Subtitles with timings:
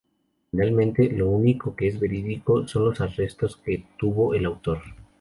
[0.49, 4.79] Finalmente, lo único que es verídico son los arrestos que tuvo el autor.